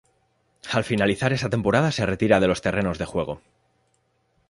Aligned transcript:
Al 0.71 0.83
finalizar 0.83 1.31
esa 1.31 1.51
temporada 1.51 1.91
se 1.91 2.07
retira 2.07 2.39
de 2.39 2.47
los 2.47 2.63
terrenos 2.63 2.97
de 2.97 3.05
juego. 3.05 3.39